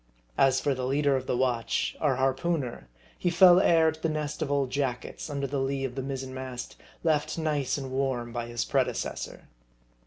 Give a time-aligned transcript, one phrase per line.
[0.39, 2.87] As for the leader of the watch our harpooneer
[3.19, 6.33] he fell heir to the nest of old jackets, under the lee of the mizzen
[6.33, 9.43] mast, left nice and warm by his pre decessor.